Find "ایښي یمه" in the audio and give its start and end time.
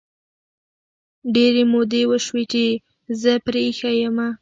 3.67-4.27